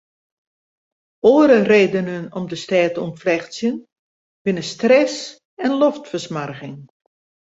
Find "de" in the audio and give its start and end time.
2.51-2.57